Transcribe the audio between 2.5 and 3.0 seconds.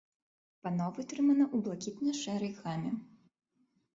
гаме.